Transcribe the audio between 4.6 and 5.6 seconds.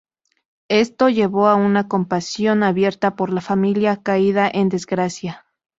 desgracia.